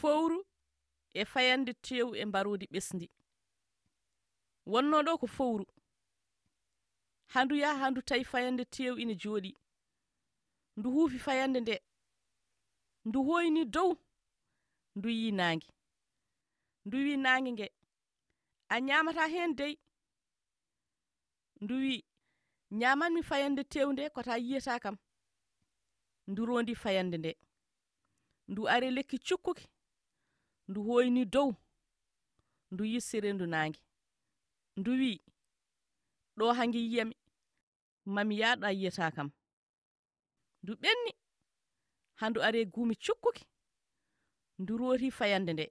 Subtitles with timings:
[0.00, 0.38] fowru
[1.14, 3.06] e fayande tewu e mbarodi ɓesdi.
[4.70, 5.64] Wonno ɗo ko fowru.
[7.32, 9.50] Handu yaha handu tawi fayande tew ina jooɗi.
[10.76, 11.76] Ndu huufi fayande nde.
[13.04, 13.90] Ndu hoyni dow
[14.96, 15.68] ndu yi naange.
[16.86, 17.66] Ndu wi naange nge.
[18.68, 19.74] A ñamata hen dey.
[21.60, 22.04] Ndu wi
[22.80, 24.96] ñamanmi fayande tew nde kota yiyata kam.
[26.30, 27.32] Ndu rondi fayande nde.
[28.48, 29.66] Ndu ari lekki cukkuki.
[30.70, 31.50] ndu hoyni dow
[32.72, 33.80] ndu yissiri ndu naange
[34.78, 35.12] ndu wi
[36.38, 37.14] ɗo hangi yiyami
[38.14, 39.28] mami yaaɗo a yiyata kam.
[40.62, 41.12] Ndu ɓenni
[42.20, 43.44] handu are guumi cukkuki
[44.60, 45.66] ndu roti fayande nde.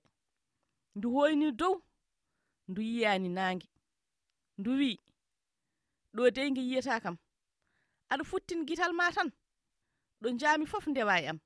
[0.95, 1.75] Ndu hoyni dow
[2.69, 3.67] ndu yiyani naange
[4.59, 4.89] ndu wi
[6.15, 7.15] ɗo dey nge yiyata kam.
[8.11, 9.29] Aɗa futtin gital ma tan
[10.21, 11.39] ɗo njaami fof ndewa e am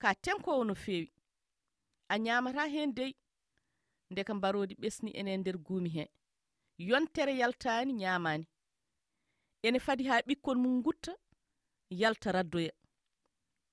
[0.00, 1.11] ka tenkowo no fewi.
[2.12, 3.12] a ñamata hen dey
[4.10, 6.04] nde kam mbarodi ɓesni ene nder guumi he.
[6.88, 8.46] Yontere yaltani ñamani
[9.66, 11.12] ene fadi ha ɓikkon mum gutta
[12.00, 12.72] yalta raddoya.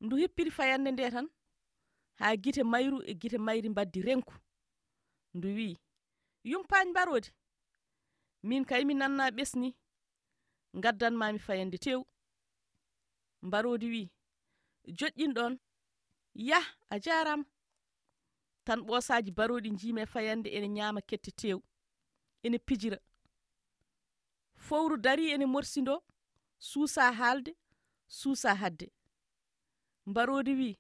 [0.04, 1.28] Ndu heppiri fayande nde tan
[2.20, 4.34] ha gite mayru e gite mayri mbaddi renku.
[5.36, 5.68] Ndu wi
[6.50, 7.30] yumpañ mbarodi
[8.48, 9.70] min kay mi nanna ɓesni
[10.84, 12.00] gaddanmami fayande tew.
[13.48, 14.02] Mbarodi wi
[14.98, 15.54] joƴƴin ɗon
[16.50, 17.46] yah a jarama
[18.66, 21.60] tan ɓosaji baroɗi jiime fayande ene ñaama kette tew
[22.44, 22.98] ene pijira.
[24.56, 26.04] Fowru dari ene morsido
[26.60, 27.52] suusa haalde
[28.08, 28.88] suusa hadde.
[30.06, 30.78] Mbarodi wi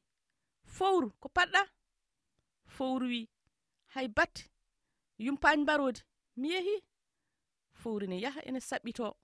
[0.63, 1.61] fowru ko paɗɗa?
[2.65, 3.29] Fowru wi
[3.93, 4.49] hay batte
[5.19, 6.01] yumpañ mbarodi
[6.35, 6.83] mi yeehi
[7.73, 9.15] fowru ne yaha ene saɓɓito